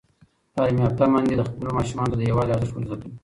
[0.55, 3.15] تعلیم یافته میندې خپلو ماشومانو ته د یووالي ارزښت ور زده کوي.